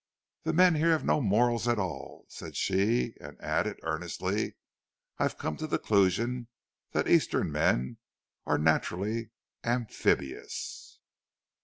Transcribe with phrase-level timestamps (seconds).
[0.45, 4.55] "The men here have no morals at all," said she, and added earnestly,
[5.19, 6.47] "I've come to the conclusion
[6.89, 7.99] that Eastern men
[8.47, 9.29] are naturally
[9.63, 10.97] amphibious!"